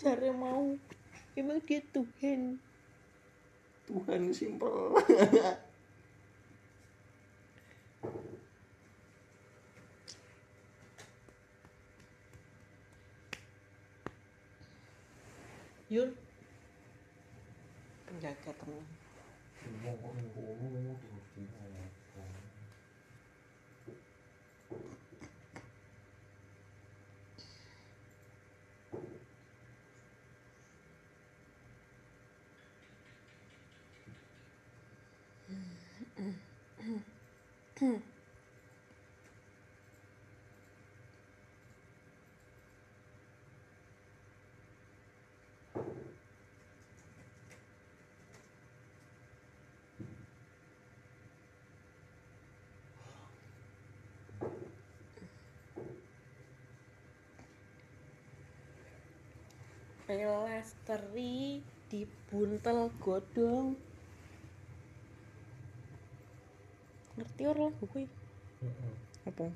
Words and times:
cara 0.00 0.32
mau. 0.32 0.80
Emang 1.36 1.60
dia 1.60 1.84
Tuhan? 1.92 2.56
Tuhan 3.84 4.32
simpel. 4.32 4.96
Yul? 15.90 16.14
Penjaga 18.08 18.52
teman 18.56 18.86
Pelesteri 60.10 61.60
dibuntel 61.92 62.90
godong 63.04 63.89
ngerti 67.20 67.42
orang 67.44 67.68
lagu 67.68 67.84
kuwi 67.92 68.08
apa 69.28 69.52